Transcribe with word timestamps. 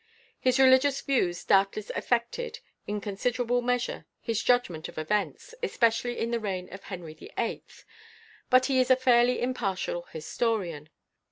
His 0.39 0.57
religious 0.57 0.99
views 1.01 1.45
doubtless 1.45 1.91
affected, 1.91 2.59
in 2.87 3.01
considerable 3.01 3.61
measure, 3.61 4.07
his 4.19 4.41
judgment 4.41 4.89
of 4.89 4.97
events, 4.97 5.53
especially 5.61 6.17
in 6.17 6.31
the 6.31 6.39
reign 6.39 6.73
of 6.73 6.85
Henry 6.85 7.13
VIII., 7.13 7.61
but 8.49 8.65
he 8.65 8.79
is 8.79 8.89
a 8.89 8.95
fairly 8.95 9.39
impartial 9.39 10.07
historian. 10.11 10.89